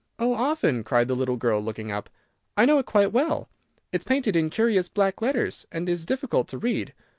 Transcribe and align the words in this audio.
"Oh, 0.17 0.33
often," 0.33 0.83
cried 0.83 1.07
the 1.07 1.15
little 1.15 1.37
girl, 1.37 1.59
looking 1.61 1.91
up; 1.91 2.09
"I 2.57 2.65
know 2.65 2.79
it 2.79 2.87
quite 2.87 3.11
well. 3.11 3.49
It 3.91 3.97
is 4.01 4.03
painted 4.03 4.35
in 4.35 4.49
curious 4.49 4.89
black 4.89 5.21
letters, 5.21 5.67
and 5.71 5.87
is 5.87 6.07
difficult 6.07 6.47
to 6.47 6.57
read. 6.57 6.95